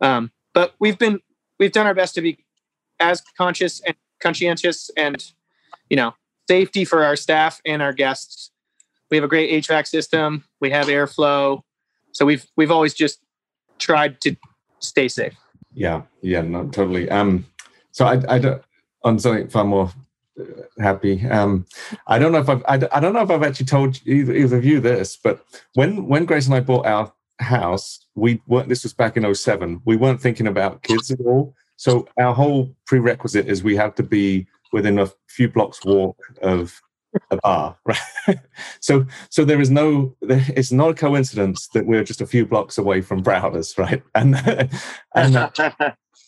[0.00, 1.20] Um, but we've been
[1.58, 2.44] we've done our best to be
[3.00, 5.32] as conscious and conscientious and
[5.90, 6.14] you know
[6.48, 8.50] safety for our staff and our guests.
[9.10, 10.44] We have a great hvac system.
[10.60, 11.62] We have airflow.
[12.12, 13.20] So we've we've always just
[13.78, 14.36] tried to
[14.78, 15.34] stay safe.
[15.72, 17.10] Yeah yeah no totally.
[17.10, 17.46] Um
[17.92, 18.62] so i i don't
[19.02, 19.90] on something far more
[20.78, 21.26] happy.
[21.28, 21.66] Um
[22.06, 24.56] i don't know if i've i, I don't know if i've actually told either, either
[24.56, 28.84] of you this but when when grace and i bought our house we weren't this
[28.84, 31.54] was back in 07 we weren't thinking about kids at all.
[31.76, 36.80] So our whole prerequisite is we have to be within a few blocks walk of
[37.30, 38.38] a bar right?
[38.80, 42.78] So so there is no it's not a coincidence that we're just a few blocks
[42.78, 44.02] away from Brouwer's right?
[44.14, 44.36] And
[45.14, 45.50] and uh,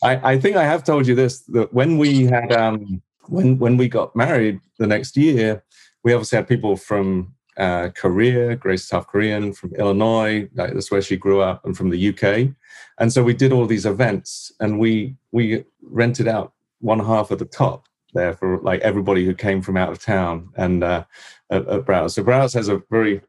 [0.02, 3.76] I, I think i have told you this that when we had um when when
[3.76, 5.64] we got married the next year
[6.04, 10.48] we obviously had people from uh, Korea, Grace South Korean from Illinois.
[10.54, 12.54] Like, that's where she grew up, and from the UK.
[12.98, 17.38] And so we did all these events, and we we rented out one half of
[17.38, 21.04] the top there for like everybody who came from out of town and uh,
[21.50, 22.14] at, at Brouwer's.
[22.14, 23.20] So Brouwer's has a very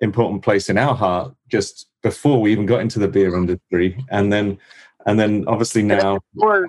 [0.00, 4.32] important place in our heart just before we even got into the beer industry, and
[4.32, 4.58] then
[5.06, 6.20] and then obviously now.
[6.34, 6.68] Before,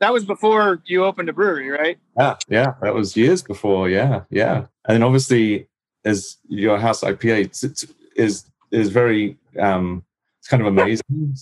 [0.00, 1.98] that was before you opened a brewery, right?
[2.18, 3.88] Yeah, yeah, that was years before.
[3.88, 5.68] Yeah, yeah, and then obviously
[6.04, 7.86] as your house IPA it's,
[8.16, 10.04] is is very um,
[10.38, 11.34] it's kind of amazing,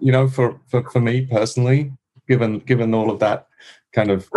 [0.00, 1.92] you know, for, for for me personally,
[2.28, 3.46] given given all of that
[3.92, 4.30] kind of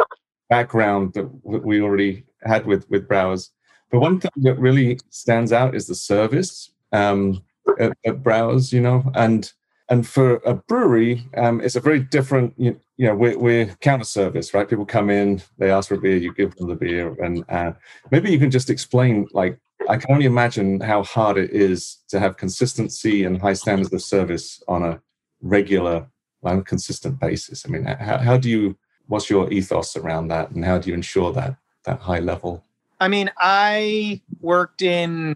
[0.50, 3.52] background that we already had with with Brouwer's.
[3.90, 7.44] But one thing that really stands out is the service um,
[7.80, 9.52] at, at Brouwer's, you know, and
[9.92, 12.54] and for a brewery, um, it's a very different.
[12.58, 14.68] You, you know, we're, we're, counter service, right?
[14.68, 17.74] People come in, they ask for a beer, you give them the beer, and uh,
[18.10, 19.28] maybe you can just explain.
[19.34, 23.92] Like, I can only imagine how hard it is to have consistency and high standards
[23.92, 25.02] of service on a
[25.42, 26.08] regular,
[26.44, 27.66] and consistent basis.
[27.66, 28.78] I mean, how, how do you?
[29.08, 32.64] What's your ethos around that, and how do you ensure that that high level?
[33.02, 35.36] I mean, I worked in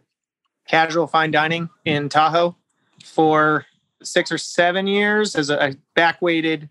[0.66, 2.56] casual fine dining in Tahoe
[3.04, 3.66] for
[4.06, 6.70] six or seven years as a, back weighted.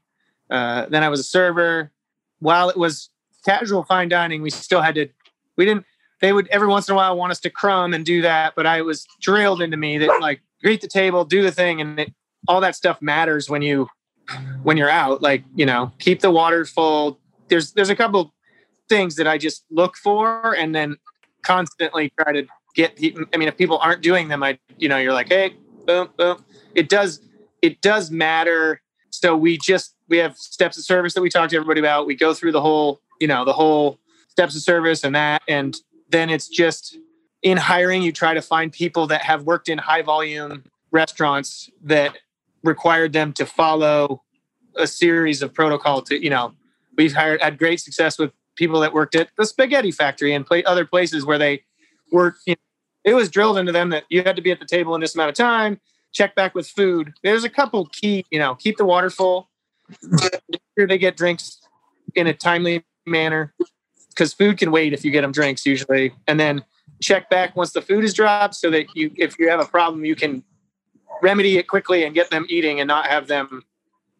[0.50, 1.90] Uh, then I was a server.
[2.40, 3.10] While it was
[3.44, 5.08] casual fine dining, we still had to.
[5.56, 5.84] We didn't.
[6.20, 8.66] They would every once in a while want us to crumb and do that, but
[8.66, 12.14] I was drilled into me that like greet the table, do the thing, and it,
[12.48, 13.88] all that stuff matters when you
[14.62, 15.22] when you're out.
[15.22, 17.18] Like you know, keep the water full.
[17.48, 18.34] There's there's a couple
[18.88, 20.96] things that I just look for, and then
[21.42, 22.98] constantly try to get.
[23.32, 26.44] I mean, if people aren't doing them, I you know, you're like, hey, boom, boom
[26.74, 27.20] it does
[27.62, 28.82] it does matter.
[29.10, 32.06] So we just we have steps of service that we talk to everybody about.
[32.06, 35.76] We go through the whole, you know, the whole steps of service and that, and
[36.10, 36.98] then it's just
[37.42, 42.16] in hiring you try to find people that have worked in high volume restaurants that
[42.62, 44.22] required them to follow
[44.76, 46.52] a series of protocol to you know
[46.96, 50.62] we've hired had great success with people that worked at the spaghetti factory and play,
[50.64, 51.62] other places where they
[52.12, 52.56] were you
[53.04, 55.14] it was drilled into them that you had to be at the table in this
[55.14, 55.80] amount of time
[56.14, 57.12] check back with food.
[57.22, 59.50] There's a couple key, you know, keep the water full.
[60.00, 61.60] Make sure they get drinks
[62.14, 63.52] in a timely manner
[64.08, 66.14] because food can wait if you get them drinks usually.
[66.26, 66.64] And then
[67.02, 70.04] check back once the food is dropped so that you, if you have a problem,
[70.04, 70.42] you can
[71.20, 73.64] remedy it quickly and get them eating and not have them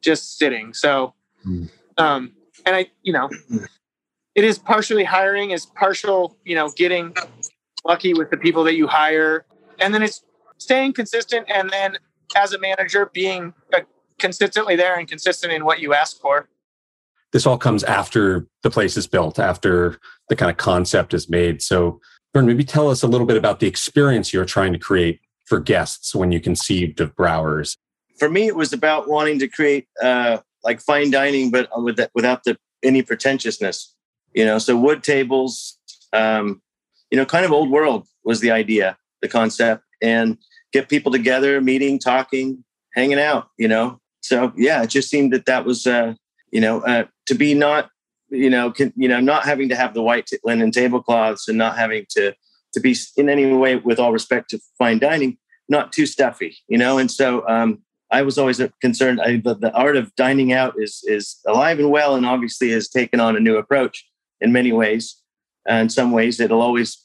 [0.00, 0.74] just sitting.
[0.74, 1.66] So, hmm.
[1.96, 2.32] um,
[2.66, 3.30] and I, you know,
[4.34, 7.14] it is partially hiring, is partial, you know, getting
[7.84, 9.44] lucky with the people that you hire.
[9.78, 10.24] And then it's
[10.58, 11.98] staying consistent and then
[12.36, 13.80] as a manager being uh,
[14.18, 16.48] consistently there and consistent in what you ask for
[17.32, 21.60] this all comes after the place is built after the kind of concept is made
[21.60, 22.00] so
[22.34, 25.60] Vern, maybe tell us a little bit about the experience you're trying to create for
[25.60, 27.76] guests when you conceived of Brouwer's.
[28.18, 32.10] For me, it was about wanting to create uh, like fine dining, but with that,
[32.14, 33.94] without the any pretentiousness.
[34.34, 35.78] You know, so wood tables,
[36.12, 36.60] um,
[37.14, 40.36] you know, kind of old world was the idea, the concept, and
[40.72, 43.50] get people together, meeting, talking, hanging out.
[43.56, 46.14] You know, so yeah, it just seemed that that was, uh,
[46.50, 47.88] you know, uh, to be not,
[48.30, 51.56] you know, can, you know, not having to have the white t- linen tablecloths and
[51.56, 52.34] not having to
[52.72, 56.76] to be in any way, with all respect to fine dining, not too stuffy, you
[56.76, 56.98] know.
[56.98, 59.20] And so um, I was always concerned.
[59.20, 62.88] I, the, the art of dining out is is alive and well, and obviously has
[62.88, 64.04] taken on a new approach
[64.40, 65.20] in many ways.
[65.70, 67.03] Uh, in some ways, it'll always,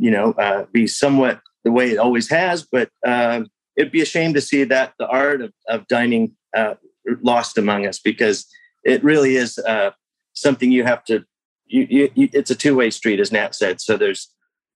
[0.00, 2.66] you know, uh, be somewhat the way it always has.
[2.70, 3.42] But uh,
[3.76, 6.74] it'd be a shame to see that the art of, of dining uh,
[7.22, 8.46] lost among us because
[8.84, 9.90] it really is uh,
[10.32, 11.24] something you have to.
[11.66, 13.80] You, you, you, it's a two way street, as Nat said.
[13.80, 14.28] So there's,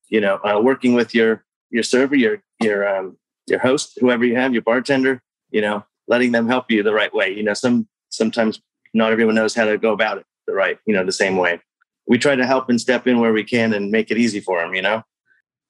[0.08, 3.16] you know, uh, working with your your server, your your um,
[3.48, 7.12] your host, whoever you have, your bartender, you know, letting them help you the right
[7.12, 7.34] way.
[7.34, 8.60] You know, some sometimes
[8.92, 11.60] not everyone knows how to go about it the right, you know, the same way.
[12.06, 14.60] We try to help and step in where we can and make it easy for
[14.60, 15.02] them, you know?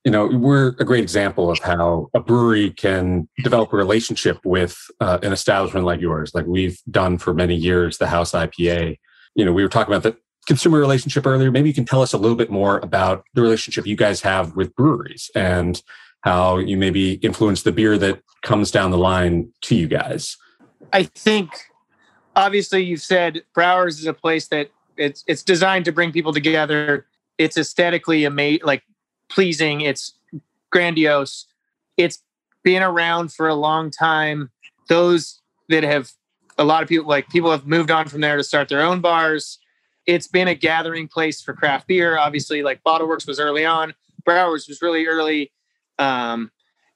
[0.05, 4.77] You know, we're a great example of how a brewery can develop a relationship with
[5.01, 8.99] uh, an establishment like yours, like we've done for many years, the House IPA.
[9.35, 11.51] You know, we were talking about the consumer relationship earlier.
[11.51, 14.55] Maybe you can tell us a little bit more about the relationship you guys have
[14.57, 15.83] with breweries and
[16.21, 20.37] how you maybe influence the beer that comes down the line to you guys.
[20.93, 21.51] I think
[22.37, 27.07] obviously you've said Brouwer's is a place that it's it's designed to bring people together.
[27.37, 28.83] It's aesthetically amazing, like
[29.29, 29.81] pleasing.
[29.81, 30.15] It's
[30.71, 31.47] grandiose.
[31.97, 32.23] It's
[32.63, 34.51] been around for a long time.
[34.89, 36.11] Those that have
[36.59, 39.01] a lot of people like people have moved on from there to start their own
[39.01, 39.59] bars.
[40.07, 42.19] It's been a gathering place for craft beer.
[42.19, 43.95] Obviously, like Bottle Works was early on.
[44.25, 45.51] Brouwer's was really early
[45.99, 46.51] um,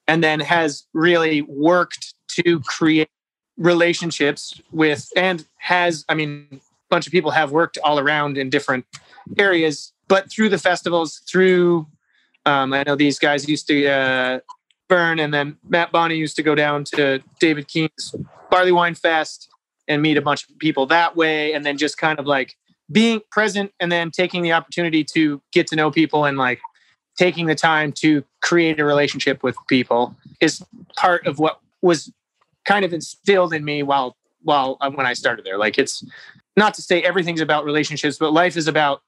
[0.07, 3.09] and then has really worked to create
[3.57, 6.57] relationships with and has i mean a
[6.89, 8.85] bunch of people have worked all around in different
[9.37, 11.85] areas but through the festivals through
[12.49, 14.39] um, i know these guys used to uh,
[14.89, 18.15] Vern and then matt bonney used to go down to david keene's
[18.49, 19.49] barley wine fest
[19.87, 22.55] and meet a bunch of people that way and then just kind of like
[22.91, 26.59] being present and then taking the opportunity to get to know people and like
[27.17, 30.63] taking the time to create a relationship with people is
[30.95, 32.11] part of what was
[32.65, 35.57] kind of instilled in me while while uh, when I started there.
[35.57, 36.03] Like it's
[36.55, 39.01] not to say everything's about relationships, but life is about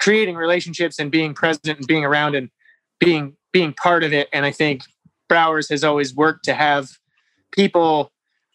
[0.00, 2.50] creating relationships and being present and being around and
[2.98, 4.28] being being part of it.
[4.32, 4.82] And I think
[5.28, 6.90] Brouwer's has always worked to have
[7.52, 8.12] people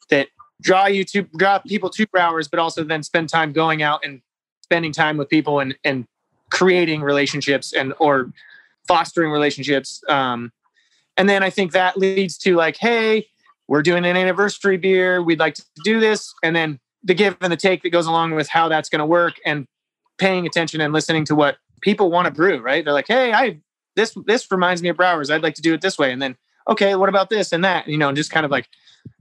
[0.10, 0.28] that
[0.62, 4.22] draw you to draw people to Brouwer's, but also then spend time going out and
[4.62, 6.06] spending time with people and and
[6.52, 8.32] creating relationships and or
[8.88, 10.04] fostering relationships.
[10.08, 10.52] Um,
[11.18, 13.28] and then I think that leads to like, hey,
[13.68, 15.22] we're doing an anniversary beer.
[15.22, 16.34] We'd like to do this.
[16.44, 19.06] And then the give and the take that goes along with how that's going to
[19.06, 19.68] work and
[20.18, 22.84] paying attention and listening to what people want to brew, right?
[22.84, 23.60] They're like, hey, I
[23.96, 25.30] this this reminds me of Brouwer's.
[25.30, 26.12] I'd like to do it this way.
[26.12, 26.36] And then,
[26.70, 27.88] okay, what about this and that?
[27.88, 28.68] You know, and just kind of like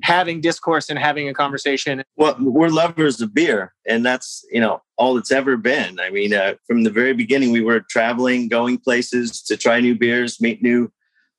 [0.02, 2.02] having discourse and having a conversation.
[2.16, 6.00] Well, we're lovers of beer, and that's you know all it's ever been.
[6.00, 9.94] I mean, uh, from the very beginning, we were traveling, going places to try new
[9.94, 10.90] beers, meet new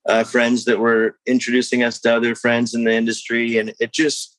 [0.07, 4.37] uh, friends that were introducing us to other friends in the industry, and it just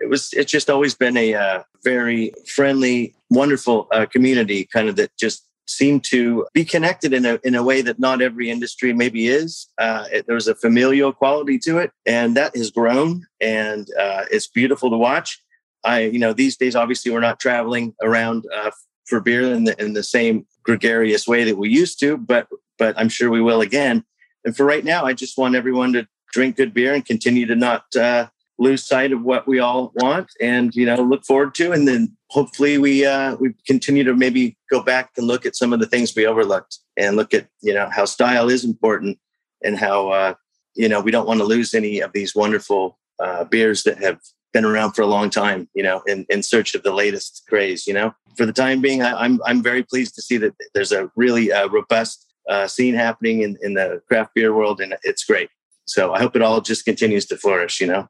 [0.00, 4.96] it was it's just always been a uh, very friendly, wonderful uh, community, kind of
[4.96, 8.92] that just seem to be connected in a in a way that not every industry
[8.92, 9.68] maybe is.
[9.78, 14.48] Uh, it, there's a familial quality to it, and that has grown, and uh, it's
[14.48, 15.42] beautiful to watch.
[15.84, 18.70] I, you know, these days obviously we're not traveling around uh,
[19.06, 22.98] for beer in the in the same gregarious way that we used to, but but
[22.98, 24.04] I'm sure we will again.
[24.44, 27.56] And for right now, I just want everyone to drink good beer and continue to
[27.56, 28.26] not uh,
[28.58, 31.72] lose sight of what we all want and you know look forward to.
[31.72, 35.72] And then hopefully we uh we continue to maybe go back and look at some
[35.72, 39.18] of the things we overlooked and look at you know how style is important
[39.62, 40.34] and how uh
[40.74, 44.20] you know we don't want to lose any of these wonderful uh beers that have
[44.52, 47.86] been around for a long time you know in, in search of the latest craze
[47.86, 48.12] you know.
[48.36, 51.10] For the time being I, am I'm, I'm very pleased to see that there's a
[51.16, 55.50] really uh, robust uh, scene happening in, in the craft beer world and it's great.
[55.86, 58.08] So i hope it all just continues to flourish you know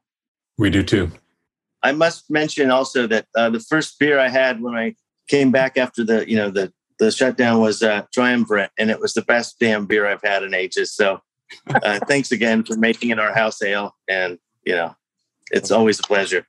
[0.59, 1.09] we do too.
[1.81, 4.95] I must mention also that uh, the first beer I had when I
[5.27, 9.13] came back after the you know the the shutdown was uh, Triumvirate, and it was
[9.13, 10.93] the best damn beer I've had in ages.
[10.93, 11.21] So
[11.69, 14.93] uh, thanks again for making it our house ale, and you know
[15.51, 16.45] it's always a pleasure.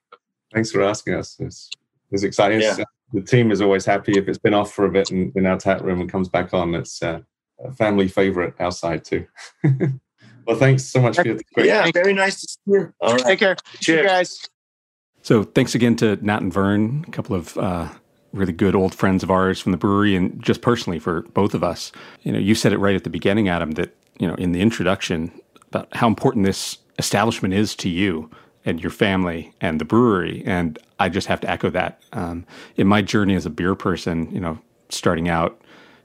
[0.52, 1.36] Thanks for asking us.
[1.38, 1.70] It's,
[2.10, 2.60] it's exciting.
[2.60, 2.78] Yeah.
[3.12, 5.56] the team is always happy if it's been off for a bit in, in our
[5.56, 6.74] tap room and comes back on.
[6.74, 7.20] It's uh,
[7.64, 9.26] a family favorite outside too.
[10.46, 11.66] Well, thanks so much for your great.
[11.66, 12.92] Yeah, very nice to see you.
[13.00, 13.24] All right.
[13.24, 13.56] Take care.
[13.80, 14.48] Cheers, guys.
[15.22, 17.88] So, thanks again to Nat and Vern, a couple of uh,
[18.32, 21.64] really good old friends of ours from the brewery and just personally for both of
[21.64, 21.92] us.
[22.22, 24.60] You know, you said it right at the beginning, Adam, that, you know, in the
[24.60, 25.32] introduction
[25.68, 28.30] about how important this establishment is to you
[28.64, 30.42] and your family and the brewery.
[30.46, 32.00] And I just have to echo that.
[32.12, 34.58] Um, in my journey as a beer person, you know,
[34.90, 35.60] starting out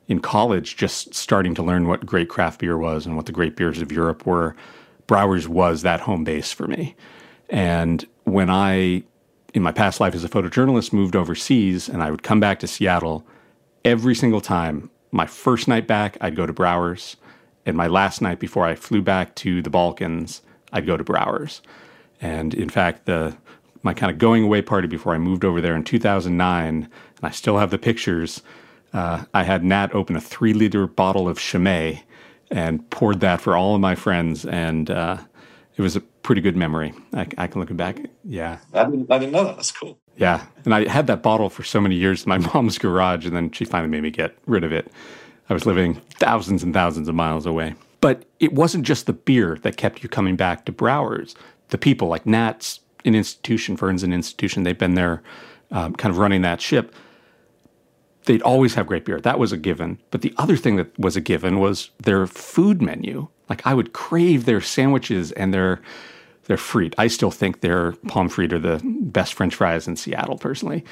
[0.07, 3.55] in college, just starting to learn what great craft beer was and what the great
[3.55, 4.55] beers of Europe were,
[5.07, 6.95] Brouwer's was that home base for me.
[7.49, 9.03] And when I
[9.55, 12.67] in my past life as a photojournalist, moved overseas, and I would come back to
[12.67, 13.25] Seattle
[13.85, 14.89] every single time.
[15.11, 17.15] My first night back, I'd go to Brouwer's.
[17.65, 20.41] and my last night before I flew back to the Balkans,
[20.71, 21.61] I'd go to Brouwer's.
[22.21, 23.37] And in fact, the
[23.81, 26.89] my kind of going away party before I moved over there in 2009, and
[27.23, 28.41] I still have the pictures.
[28.95, 32.01] Uh, I had Nat open a three liter bottle of Chimay
[32.49, 35.17] and poured that for all of my friends, and uh,
[35.75, 36.93] it was a pretty good memory.
[37.13, 37.99] I, I can look it back.
[38.23, 38.59] Yeah.
[38.73, 39.57] I didn't, I didn't know that.
[39.57, 39.99] That's cool.
[40.15, 40.45] Yeah.
[40.63, 43.51] And I had that bottle for so many years in my mom's garage, and then
[43.51, 44.89] she finally made me get rid of it.
[45.49, 47.75] I was living thousands and thousands of miles away.
[47.99, 51.35] But it wasn't just the beer that kept you coming back to Brouwer's.
[51.67, 55.21] The people, like Nat's an institution, Vern's an institution, they've been there
[55.71, 56.95] um, kind of running that ship.
[58.25, 59.19] They'd always have great beer.
[59.19, 59.99] That was a given.
[60.11, 63.27] But the other thing that was a given was their food menu.
[63.49, 65.81] Like I would crave their sandwiches and their
[66.45, 66.93] their frite.
[66.97, 70.85] I still think their pomme frite are the best French fries in Seattle, personally.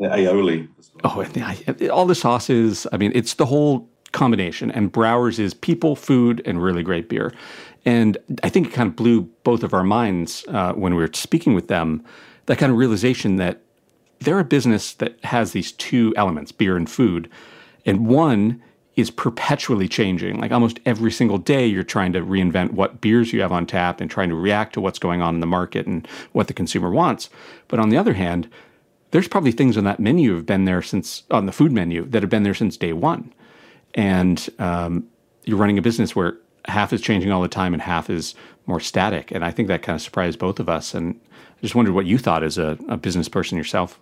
[0.00, 0.68] The aioli.
[1.04, 2.86] Oh, and all the sauces.
[2.92, 4.70] I mean, it's the whole combination.
[4.70, 7.32] And Brouwer's is people, food, and really great beer.
[7.84, 11.10] And I think it kind of blew both of our minds uh, when we were
[11.12, 12.04] speaking with them.
[12.46, 13.62] That kind of realization that
[14.20, 17.28] they're a business that has these two elements, beer and food,
[17.84, 18.62] and one
[18.96, 20.38] is perpetually changing.
[20.38, 24.00] Like almost every single day, you're trying to reinvent what beers you have on tap
[24.00, 26.90] and trying to react to what's going on in the market and what the consumer
[26.90, 27.30] wants.
[27.68, 28.48] But on the other hand,
[29.12, 32.22] there's probably things on that menu have been there since on the food menu that
[32.22, 33.32] have been there since day one.
[33.94, 35.08] And um,
[35.44, 38.34] you're running a business where half is changing all the time and half is
[38.66, 39.30] more static.
[39.30, 40.94] And I think that kind of surprised both of us.
[40.94, 43.98] And I just wondered what you thought as a, a business person yourself.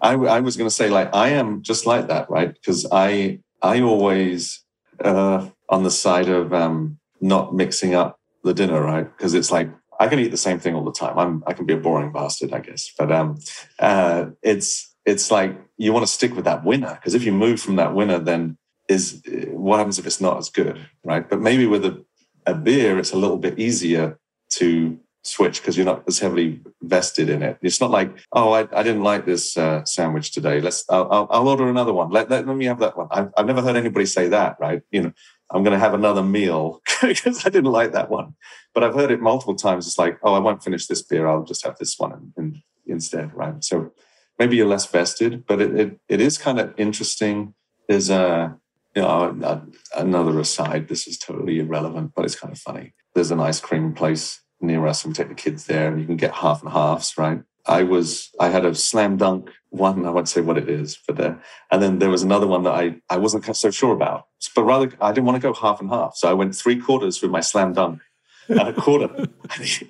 [0.00, 2.52] I, I was going to say, like, I am just like that, right?
[2.52, 4.64] Because I I always
[5.04, 9.04] uh, on the side of um, not mixing up the dinner, right?
[9.04, 11.18] Because it's like I can eat the same thing all the time.
[11.18, 12.92] I'm I can be a boring bastard, I guess.
[12.96, 13.38] But um,
[13.78, 17.60] uh, it's it's like you want to stick with that winner because if you move
[17.60, 18.58] from that winner, then
[18.88, 21.28] is what happens if it's not as good, right?
[21.28, 22.04] But maybe with a,
[22.46, 24.18] a beer, it's a little bit easier
[24.50, 27.58] to switch because you're not as heavily vested in it.
[27.60, 30.60] It's not like, oh, I, I didn't like this uh, sandwich today.
[30.60, 32.10] Let's, I'll, I'll, I'll, order another one.
[32.10, 33.08] Let, let, let me have that one.
[33.10, 34.82] I've, I've never heard anybody say that, right?
[34.90, 35.12] You know,
[35.50, 38.34] I'm going to have another meal because I didn't like that one.
[38.74, 39.86] But I've heard it multiple times.
[39.86, 41.26] It's like, oh, I won't finish this beer.
[41.26, 43.62] I'll just have this one in, in, instead, right?
[43.64, 43.92] So
[44.38, 47.54] maybe you're less vested, but it, it, it is kind of interesting.
[47.88, 48.56] There's a,
[48.94, 49.62] you know,
[49.96, 50.88] another aside.
[50.88, 52.94] This is totally irrelevant, but it's kind of funny.
[53.14, 56.06] There's an ice cream place near us and we take the kids there and you
[56.06, 57.42] can get half and halves, right?
[57.66, 61.16] I was, I had a slam dunk one, I won't say what it is, but
[61.16, 64.62] there and then there was another one that I, I wasn't so sure about, but
[64.62, 66.16] rather I didn't want to go half and half.
[66.16, 68.00] So I went three quarters with my slam dunk
[68.48, 69.12] and a quarter.
[69.16, 69.28] and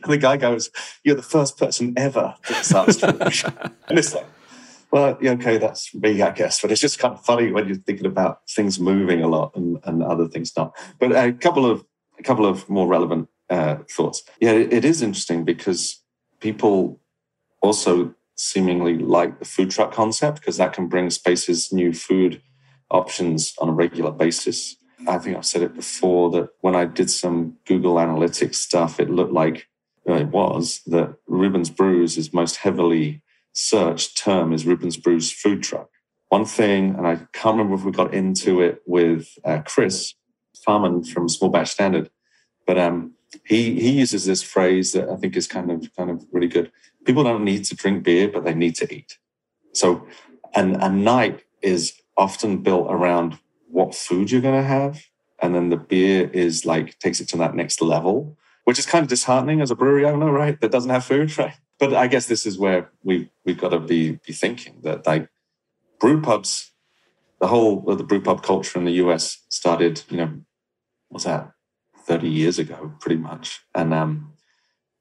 [0.06, 0.70] the guy goes,
[1.04, 3.08] You're the first person ever that starts to
[3.88, 4.26] And it's like,
[4.90, 6.60] well, okay, that's me, I guess.
[6.60, 9.78] But it's just kind of funny when you're thinking about things moving a lot and,
[9.84, 10.76] and other things not.
[10.98, 11.84] But a couple of
[12.18, 14.22] a couple of more relevant uh, thoughts.
[14.40, 16.02] Yeah, it, is interesting because
[16.40, 17.00] people
[17.62, 22.42] also seemingly like the food truck concept because that can bring spaces new food
[22.90, 24.76] options on a regular basis.
[25.08, 29.10] I think I've said it before that when I did some Google Analytics stuff, it
[29.10, 29.68] looked like
[30.04, 35.62] well, it was that Reuben's Brews is most heavily searched term is Reuben's Brews food
[35.62, 35.88] truck.
[36.28, 40.14] One thing, and I can't remember if we got into it with uh, Chris
[40.64, 42.10] Farman from Small Batch Standard,
[42.66, 46.24] but um, he he uses this phrase that I think is kind of kind of
[46.32, 46.70] really good.
[47.04, 49.18] People don't need to drink beer, but they need to eat.
[49.72, 50.06] So,
[50.54, 53.38] and a night is often built around
[53.68, 55.04] what food you're going to have,
[55.40, 59.02] and then the beer is like takes it to that next level, which is kind
[59.02, 60.60] of disheartening as a brewery owner, right?
[60.60, 61.54] That doesn't have food, right?
[61.78, 65.28] But I guess this is where we we've got to be be thinking that like
[66.00, 66.72] brew pubs,
[67.40, 70.40] the whole of the brew pub culture in the US started, you know,
[71.08, 71.52] what's that
[72.06, 73.60] 30 years ago, pretty much.
[73.74, 74.32] And um,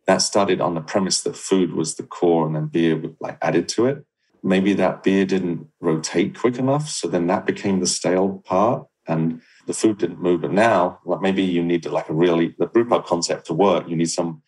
[0.08, 3.38] that started on the premise that food was the core and then beer was like
[3.42, 4.06] added to it.
[4.44, 6.88] Maybe that beer didn't rotate quick enough.
[6.90, 10.42] So then that became the stale part and the food didn't move.
[10.42, 13.96] But now, like maybe you need like a really, the brewpub concept to work, you
[13.96, 14.44] need some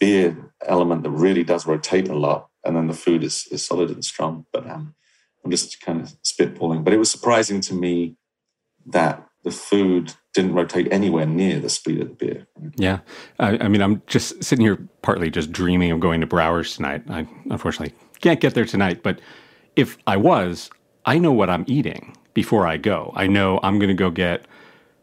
[0.00, 2.48] beer element that really does rotate a lot.
[2.64, 4.46] And then the food is, is solid and strong.
[4.52, 4.94] But um,
[5.44, 6.84] I'm just kind of spitballing.
[6.84, 8.16] But it was surprising to me
[8.86, 12.46] that the food didn't rotate anywhere near the speed of the beer.
[12.76, 13.00] Yeah.
[13.38, 17.02] I, I mean, I'm just sitting here partly just dreaming of going to Brouwer's tonight.
[17.08, 19.20] I unfortunately can't get there tonight, but
[19.76, 20.70] if I was,
[21.04, 23.12] I know what I'm eating before I go.
[23.14, 24.46] I know I'm going to go get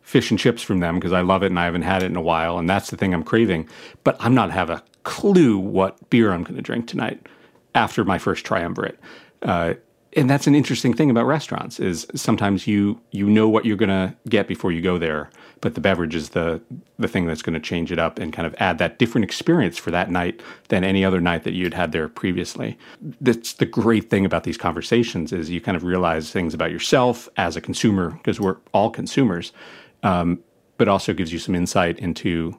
[0.01, 2.15] fish and chips from them because I love it and I haven't had it in
[2.15, 3.69] a while, and that's the thing I'm craving.
[4.03, 7.27] But I'm not have a clue what beer I'm going to drink tonight
[7.75, 8.99] after my first triumvirate.
[9.43, 9.75] Uh,
[10.19, 13.89] and that's an interesting thing about restaurants is sometimes you you know what you're going
[13.89, 15.29] to get before you go there
[15.61, 16.61] but the beverage is the
[16.97, 19.77] the thing that's going to change it up and kind of add that different experience
[19.77, 22.77] for that night than any other night that you'd had there previously.
[23.21, 27.29] That's the great thing about these conversations is you kind of realize things about yourself
[27.37, 29.51] as a consumer because we're all consumers
[30.03, 30.39] um,
[30.77, 32.57] but also gives you some insight into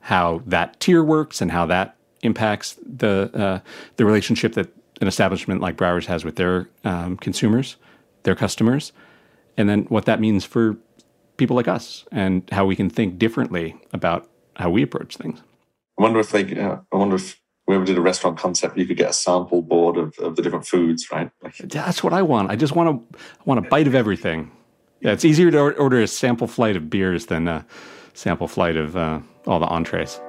[0.00, 3.60] how that tier works and how that impacts the uh,
[3.96, 4.68] the relationship that
[5.00, 7.76] an establishment like Brouwer's has with their um, consumers,
[8.22, 8.92] their customers,
[9.56, 10.76] and then what that means for
[11.36, 15.40] people like us and how we can think differently about how we approach things.
[15.98, 16.58] I wonder if they.
[16.58, 19.96] Uh, I wonder if whoever did a restaurant concept, you could get a sample board
[19.96, 21.30] of, of the different foods, right?
[21.42, 22.50] Like, That's what I want.
[22.50, 24.50] I just want to want a bite of everything.
[25.00, 27.64] Yeah, it's easier to order a sample flight of beers than a
[28.12, 30.20] sample flight of uh, all the entrees.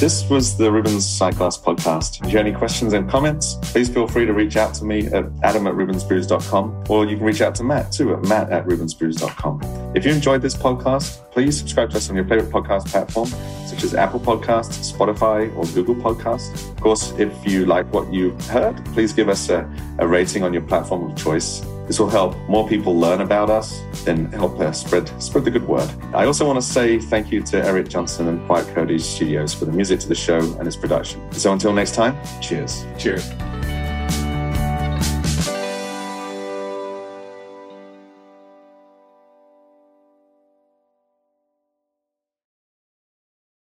[0.00, 2.24] This was the Reuben's Sightglass podcast.
[2.24, 5.06] If you have any questions and comments, please feel free to reach out to me
[5.08, 8.64] at adam at reubensbrews.com or you can reach out to Matt too at matt at
[8.64, 9.92] reubensbrews.com.
[9.94, 13.28] If you enjoyed this podcast, please subscribe to us on your favorite podcast platform,
[13.66, 16.70] such as Apple Podcasts, Spotify, or Google Podcasts.
[16.70, 20.54] Of course, if you like what you've heard, please give us a, a rating on
[20.54, 21.62] your platform of choice.
[21.90, 25.66] This will help more people learn about us and help uh, spread spread the good
[25.66, 25.90] word.
[26.14, 29.64] I also want to say thank you to Eric Johnson and Quiet Coyote Studios for
[29.64, 31.20] the music to the show and its production.
[31.32, 32.86] So until next time, cheers.
[32.96, 33.28] Cheers.